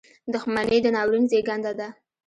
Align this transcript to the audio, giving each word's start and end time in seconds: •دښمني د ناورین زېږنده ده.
•دښمني 0.33 0.77
د 0.83 0.87
ناورین 0.95 1.25
زېږنده 1.31 1.71
ده. 1.79 1.87